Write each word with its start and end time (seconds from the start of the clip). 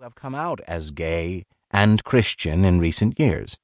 have 0.00 0.14
come 0.14 0.34
out 0.34 0.60
as 0.66 0.92
gay 0.92 1.44
and 1.70 2.02
Christian 2.04 2.64
in 2.64 2.80
recent 2.80 3.20
years. 3.20 3.58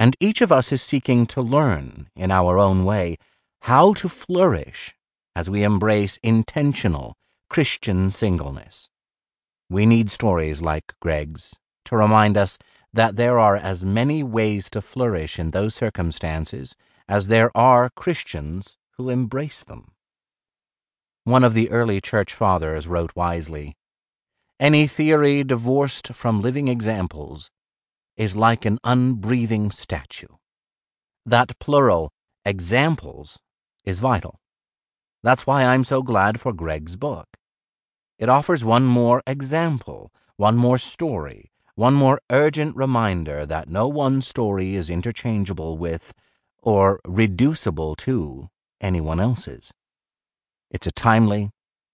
And 0.00 0.16
each 0.18 0.40
of 0.40 0.50
us 0.50 0.72
is 0.72 0.80
seeking 0.80 1.26
to 1.26 1.42
learn, 1.42 2.08
in 2.16 2.30
our 2.30 2.58
own 2.58 2.86
way, 2.86 3.18
how 3.62 3.92
to 3.94 4.08
flourish 4.08 4.94
as 5.36 5.50
we 5.50 5.62
embrace 5.62 6.16
intentional 6.22 7.18
Christian 7.50 8.08
singleness. 8.08 8.88
We 9.68 9.84
need 9.84 10.10
stories 10.10 10.62
like 10.62 10.94
Greg's 11.02 11.54
to 11.84 11.98
remind 11.98 12.38
us 12.38 12.56
that 12.94 13.16
there 13.16 13.38
are 13.38 13.56
as 13.56 13.84
many 13.84 14.22
ways 14.22 14.70
to 14.70 14.80
flourish 14.80 15.38
in 15.38 15.50
those 15.50 15.74
circumstances 15.74 16.74
as 17.10 17.28
there 17.28 17.54
are 17.54 17.90
Christians 17.90 18.78
who 18.96 19.10
embrace 19.10 19.64
them. 19.64 19.92
One 21.24 21.44
of 21.44 21.52
the 21.52 21.70
early 21.70 22.00
church 22.00 22.32
fathers 22.32 22.88
wrote 22.88 23.14
wisely 23.14 23.76
any 24.60 24.86
theory 24.86 25.42
divorced 25.42 26.14
from 26.14 26.40
living 26.40 26.68
examples 26.68 27.50
is 28.16 28.36
like 28.36 28.64
an 28.64 28.78
unbreathing 28.84 29.72
statue. 29.72 30.28
That 31.26 31.58
plural, 31.58 32.12
examples, 32.44 33.40
is 33.84 33.98
vital. 33.98 34.38
That's 35.22 35.46
why 35.46 35.64
I'm 35.64 35.84
so 35.84 36.02
glad 36.02 36.40
for 36.40 36.52
Greg's 36.52 36.96
book. 36.96 37.26
It 38.18 38.28
offers 38.28 38.64
one 38.64 38.84
more 38.84 39.22
example, 39.26 40.12
one 40.36 40.56
more 40.56 40.78
story, 40.78 41.50
one 41.74 41.94
more 41.94 42.20
urgent 42.30 42.76
reminder 42.76 43.44
that 43.46 43.68
no 43.68 43.88
one 43.88 44.20
story 44.20 44.76
is 44.76 44.88
interchangeable 44.88 45.76
with 45.76 46.12
or 46.62 47.00
reducible 47.04 47.96
to 47.96 48.48
anyone 48.80 49.18
else's. 49.18 49.72
It's 50.70 50.86
a 50.86 50.92
timely, 50.92 51.50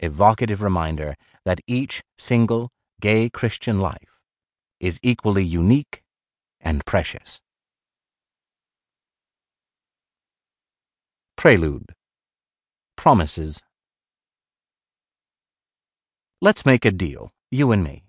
evocative 0.00 0.62
reminder 0.62 1.16
that 1.44 1.60
each 1.66 2.02
single 2.16 2.70
gay 3.00 3.28
Christian 3.28 3.80
life 3.80 4.20
is 4.80 4.98
equally 5.02 5.44
unique 5.44 6.02
and 6.60 6.84
precious. 6.84 7.40
Prelude 11.36 11.92
Promises 12.96 13.60
Let's 16.40 16.66
make 16.66 16.84
a 16.84 16.90
deal, 16.90 17.32
you 17.50 17.72
and 17.72 17.82
me. 17.82 18.04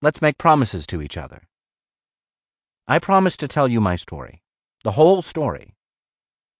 Let's 0.00 0.22
make 0.22 0.38
promises 0.38 0.86
to 0.88 1.02
each 1.02 1.16
other. 1.16 1.42
I 2.86 2.98
promise 2.98 3.36
to 3.38 3.48
tell 3.48 3.68
you 3.68 3.80
my 3.80 3.96
story, 3.96 4.42
the 4.84 4.92
whole 4.92 5.22
story. 5.22 5.74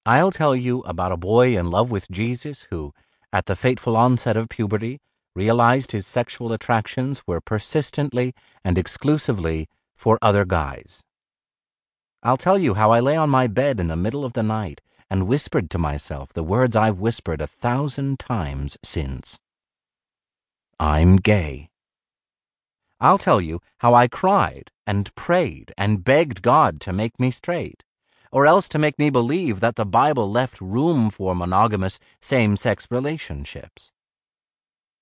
I'll 0.05 0.31
tell 0.31 0.57
you 0.57 0.81
about 0.81 1.13
a 1.13 1.17
boy 1.17 1.57
in 1.57 1.71
love 1.71 1.91
with 1.91 2.11
Jesus 2.11 2.67
who, 2.71 2.93
at 3.33 3.47
the 3.47 3.57
fateful 3.57 3.97
onset 3.97 4.37
of 4.37 4.49
puberty, 4.49 4.99
realized 5.35 5.93
his 5.93 6.07
sexual 6.07 6.53
attractions 6.53 7.23
were 7.27 7.41
persistently 7.41 8.35
and 8.65 8.77
exclusively 8.77 9.69
for 9.97 10.19
other 10.21 10.45
guys. 10.45 11.03
I'll 12.23 12.37
tell 12.37 12.59
you 12.59 12.75
how 12.75 12.91
I 12.91 13.01
lay 13.01 13.17
on 13.17 13.31
my 13.31 13.47
bed 13.47 13.79
in 13.79 13.89
the 13.89 13.97
middle 13.97 14.25
of 14.25 14.33
the 14.33 14.43
night 14.43 14.81
and 15.11 15.29
whispered 15.29 15.71
to 15.71 15.79
myself 15.79 16.33
the 16.33 16.43
words 16.43 16.75
I've 16.77 17.01
whispered 17.01 17.41
a 17.41 17.47
thousand 17.47 18.19
times 18.19 18.77
since. 18.83 19.39
I'm 20.81 21.17
gay. 21.17 21.69
I'll 23.01 23.19
tell 23.19 23.41
you 23.41 23.61
how 23.79 23.95
I 23.95 24.09
cried 24.09 24.71
and 24.87 25.15
prayed 25.15 25.73
and 25.79 26.03
begged 26.05 26.43
God 26.43 26.81
to 26.81 26.93
make 26.93 27.19
me 27.21 27.31
straight 27.31 27.85
or 28.33 28.47
else 28.47 28.69
to 28.69 28.79
make 28.79 28.99
me 28.99 29.11
believe 29.11 29.61
that 29.61 29.77
the 29.77 29.87
Bible 29.87 30.31
left 30.31 30.61
room 30.61 31.11
for 31.11 31.35
monogamous 31.35 31.99
same 32.21 32.57
sex 32.57 32.87
relationships. 32.91 33.93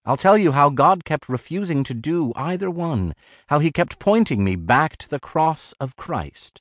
I'll 0.05 0.17
tell 0.17 0.39
you 0.39 0.53
how 0.53 0.71
God 0.71 1.05
kept 1.05 1.29
refusing 1.29 1.83
to 1.85 1.95
do 1.95 2.33
either 2.37 2.71
one, 2.71 3.15
how 3.49 3.59
He 3.59 3.73
kept 3.73 3.99
pointing 3.99 4.45
me 4.45 4.55
back 4.55 4.97
to 4.99 5.09
the 5.09 5.19
cross 5.19 5.75
of 5.81 5.97
Christ. 5.97 6.61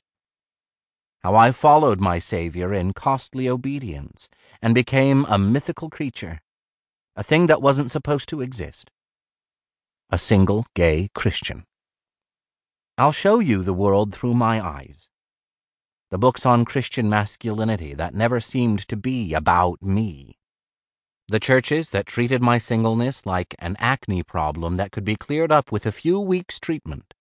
How 1.22 1.36
I 1.36 1.52
followed 1.52 2.00
my 2.00 2.18
Savior 2.18 2.72
in 2.72 2.92
costly 2.92 3.48
obedience 3.48 4.28
and 4.60 4.74
became 4.74 5.24
a 5.28 5.38
mythical 5.38 5.88
creature, 5.90 6.40
a 7.14 7.22
thing 7.22 7.46
that 7.46 7.62
wasn't 7.62 7.90
supposed 7.90 8.28
to 8.30 8.40
exist. 8.40 8.90
A 10.10 10.18
single 10.18 10.66
gay 10.74 11.08
Christian. 11.14 11.64
I'll 12.98 13.12
show 13.12 13.38
you 13.38 13.62
the 13.62 13.74
world 13.74 14.14
through 14.14 14.34
my 14.34 14.64
eyes 14.64 15.08
the 16.10 16.18
books 16.18 16.46
on 16.46 16.64
Christian 16.64 17.08
masculinity 17.08 17.92
that 17.94 18.14
never 18.14 18.38
seemed 18.38 18.86
to 18.88 18.96
be 18.96 19.34
about 19.34 19.82
me. 19.82 20.38
The 21.28 21.40
churches 21.40 21.90
that 21.90 22.06
treated 22.06 22.40
my 22.40 22.58
singleness 22.58 23.26
like 23.26 23.56
an 23.58 23.74
acne 23.80 24.22
problem 24.22 24.76
that 24.76 24.92
could 24.92 25.04
be 25.04 25.16
cleared 25.16 25.50
up 25.50 25.72
with 25.72 25.84
a 25.84 25.90
few 25.90 26.20
weeks' 26.20 26.60
treatment. 26.60 27.14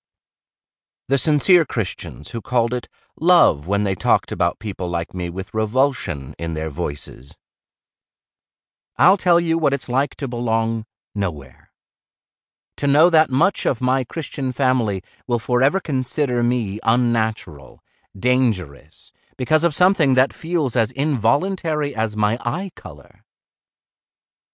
The 1.08 1.18
sincere 1.18 1.66
Christians 1.66 2.30
who 2.32 2.42
called 2.42 2.74
it 2.74 2.88
love 3.20 3.68
when 3.68 3.84
they 3.84 3.96
talked 3.96 4.32
about 4.32 4.60
people 4.60 4.88
like 4.88 5.16
me 5.16 5.32
with 5.32 5.54
revulsion 5.54 6.36
in 6.38 6.54
their 6.54 6.70
voices. 6.70 7.36
I'll 8.98 9.18
tell 9.18 9.40
you 9.40 9.58
what 9.58 9.74
it's 9.74 9.90
like 9.90 10.16
to 10.18 10.28
belong 10.28 10.86
nowhere. 11.16 11.72
To 12.78 12.88
know 12.88 13.10
that 13.10 13.32
much 13.32 13.66
of 13.66 13.82
my 13.82 14.04
Christian 14.04 14.52
family 14.52 15.02
will 15.28 15.40
forever 15.40 15.80
consider 15.80 16.44
me 16.44 16.80
unnatural 16.84 17.82
dangerous 18.18 19.12
because 19.38 19.64
of 19.64 19.76
something 19.76 20.14
that 20.14 20.34
feels 20.34 20.76
as 20.76 20.92
involuntary 20.92 21.94
as 21.96 22.16
my 22.16 22.38
eye 22.46 22.72
color. 22.76 23.24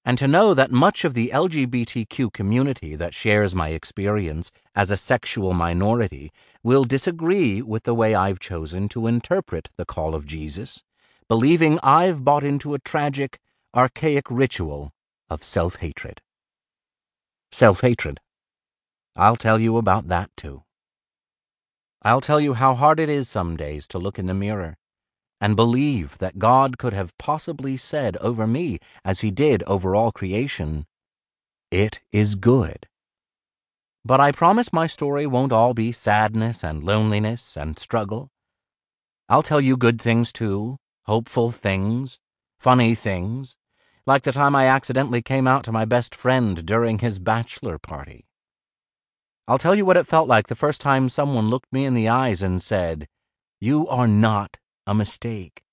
And 0.03 0.17
to 0.17 0.27
know 0.27 0.55
that 0.55 0.71
much 0.71 1.05
of 1.05 1.13
the 1.13 1.29
LGBTQ 1.31 2.33
community 2.33 2.95
that 2.95 3.13
shares 3.13 3.53
my 3.53 3.69
experience 3.69 4.51
as 4.73 4.89
a 4.89 4.97
sexual 4.97 5.53
minority 5.53 6.31
will 6.63 6.85
disagree 6.85 7.61
with 7.61 7.83
the 7.83 7.93
way 7.93 8.15
I've 8.15 8.39
chosen 8.39 8.89
to 8.89 9.05
interpret 9.05 9.69
the 9.77 9.85
call 9.85 10.15
of 10.15 10.25
Jesus, 10.25 10.81
believing 11.27 11.79
I've 11.83 12.23
bought 12.23 12.43
into 12.43 12.73
a 12.73 12.79
tragic, 12.79 13.39
archaic 13.75 14.25
ritual 14.31 14.91
of 15.29 15.43
self 15.43 15.75
hatred. 15.77 16.21
Self 17.51 17.81
hatred. 17.81 18.19
I'll 19.15 19.37
tell 19.37 19.59
you 19.59 19.77
about 19.77 20.07
that 20.07 20.31
too. 20.35 20.63
I'll 22.03 22.21
tell 22.21 22.39
you 22.39 22.53
how 22.55 22.73
hard 22.73 22.99
it 22.99 23.09
is 23.09 23.29
some 23.29 23.55
days 23.55 23.87
to 23.89 23.99
look 23.99 24.17
in 24.17 24.25
the 24.25 24.33
mirror 24.33 24.75
and 25.39 25.55
believe 25.55 26.17
that 26.19 26.39
God 26.39 26.77
could 26.77 26.93
have 26.93 27.17
possibly 27.17 27.75
said 27.75 28.15
over 28.17 28.45
me, 28.45 28.79
as 29.03 29.21
He 29.21 29.31
did 29.31 29.63
over 29.63 29.95
all 29.95 30.11
creation, 30.11 30.85
It 31.71 32.01
is 32.11 32.35
good. 32.35 32.87
But 34.03 34.19
I 34.19 34.31
promise 34.31 34.73
my 34.73 34.87
story 34.87 35.27
won't 35.27 35.53
all 35.53 35.73
be 35.73 35.91
sadness 35.91 36.63
and 36.63 36.83
loneliness 36.83 37.55
and 37.55 37.77
struggle. 37.77 38.29
I'll 39.29 39.43
tell 39.43 39.61
you 39.61 39.77
good 39.77 40.01
things 40.01 40.33
too, 40.33 40.77
hopeful 41.05 41.51
things, 41.51 42.19
funny 42.59 42.95
things, 42.95 43.55
like 44.05 44.23
the 44.23 44.31
time 44.31 44.55
I 44.55 44.65
accidentally 44.65 45.21
came 45.21 45.47
out 45.47 45.63
to 45.65 45.71
my 45.71 45.85
best 45.85 46.15
friend 46.15 46.65
during 46.65 46.99
his 46.99 47.19
bachelor 47.19 47.77
party. 47.77 48.25
I'll 49.47 49.57
tell 49.57 49.75
you 49.75 49.85
what 49.85 49.97
it 49.97 50.07
felt 50.07 50.27
like 50.27 50.47
the 50.47 50.55
first 50.55 50.81
time 50.81 51.09
someone 51.09 51.49
looked 51.49 51.71
me 51.73 51.85
in 51.85 51.93
the 51.93 52.07
eyes 52.07 52.41
and 52.41 52.61
said, 52.61 53.07
You 53.59 53.87
are 53.87 54.07
not 54.07 54.57
a 54.87 54.93
mistake. 54.93 55.63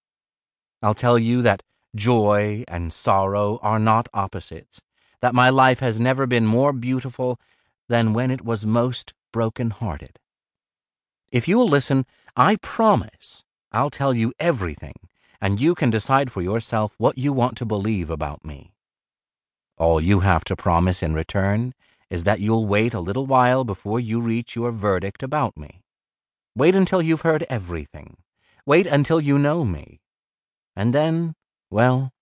I'll 0.82 0.94
tell 0.94 1.18
you 1.18 1.42
that 1.42 1.62
joy 1.94 2.64
and 2.68 2.92
sorrow 2.92 3.58
are 3.62 3.78
not 3.78 4.08
opposites, 4.14 4.80
that 5.20 5.34
my 5.34 5.50
life 5.50 5.80
has 5.80 5.98
never 6.00 6.26
been 6.26 6.46
more 6.46 6.72
beautiful 6.72 7.38
than 7.88 8.12
when 8.12 8.30
it 8.30 8.44
was 8.44 8.66
most 8.66 9.14
broken-hearted. 9.32 10.18
If 11.30 11.48
you'll 11.48 11.68
listen, 11.68 12.06
I 12.36 12.56
promise 12.56 13.44
I'll 13.72 13.90
tell 13.90 14.14
you 14.14 14.32
everything, 14.38 14.94
and 15.40 15.60
you 15.60 15.74
can 15.74 15.90
decide 15.90 16.32
for 16.32 16.40
yourself 16.40 16.94
what 16.98 17.18
you 17.18 17.32
want 17.32 17.56
to 17.58 17.66
believe 17.66 18.10
about 18.10 18.44
me. 18.44 18.72
All 19.76 20.00
you 20.00 20.20
have 20.20 20.44
to 20.44 20.56
promise 20.56 21.02
in 21.02 21.14
return 21.14 21.74
is 22.10 22.24
that 22.24 22.40
you'll 22.40 22.66
wait 22.66 22.94
a 22.94 23.00
little 23.00 23.26
while 23.26 23.64
before 23.64 24.00
you 24.00 24.20
reach 24.20 24.56
your 24.56 24.72
verdict 24.72 25.22
about 25.22 25.56
me. 25.56 25.82
Wait 26.56 26.74
until 26.74 27.02
you've 27.02 27.20
heard 27.20 27.44
everything. 27.48 28.16
Wait 28.66 28.86
until 28.86 29.20
you 29.20 29.38
know 29.38 29.64
me. 29.64 30.00
And 30.74 30.94
then, 30.94 31.34
well, 31.70 32.12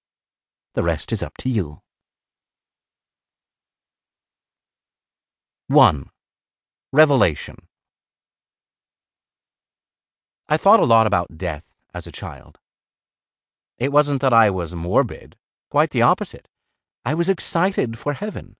the 0.74 0.82
rest 0.82 1.12
is 1.12 1.22
up 1.22 1.36
to 1.38 1.48
you. 1.48 1.80
1. 5.68 6.10
Revelation 6.92 7.56
I 10.48 10.56
thought 10.56 10.78
a 10.78 10.84
lot 10.84 11.08
about 11.08 11.36
death 11.36 11.74
as 11.92 12.06
a 12.06 12.12
child. 12.12 12.58
It 13.78 13.90
wasn't 13.90 14.20
that 14.20 14.32
I 14.32 14.48
was 14.48 14.74
morbid, 14.74 15.36
quite 15.70 15.90
the 15.90 16.02
opposite. 16.02 16.46
I 17.04 17.14
was 17.14 17.28
excited 17.28 17.98
for 17.98 18.12
heaven. 18.12 18.56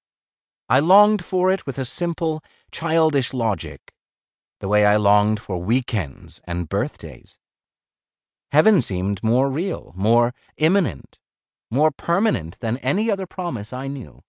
I 0.69 0.81
longed 0.81 1.25
for 1.25 1.51
it 1.53 1.65
with 1.65 1.79
a 1.79 1.85
simple, 1.85 2.43
childish 2.73 3.33
logic, 3.33 3.93
the 4.61 4.69
way 4.69 4.85
I 4.85 4.97
longed 4.97 5.39
for 5.39 5.59
weekends 5.59 6.41
and 6.45 6.69
birthdays. 6.69 7.39
Heaven 8.51 8.83
seemed 8.83 9.23
more 9.23 9.49
real, 9.49 9.93
more 9.97 10.35
imminent, 10.57 11.19
more 11.71 11.91
permanent 11.91 12.59
than 12.61 12.79
any 12.79 13.11
other 13.11 13.27
promise 13.27 13.73
I 13.73 13.87
knew. 13.87 14.23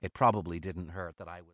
It 0.00 0.14
probably 0.14 0.58
didn't 0.58 0.90
hurt 0.90 1.16
that 1.18 1.28
I 1.28 1.40
was. 1.40 1.44